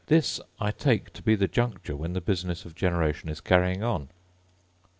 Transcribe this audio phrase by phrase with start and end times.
[0.07, 4.09] This I take to be the juncture when the business of generation is carrying on.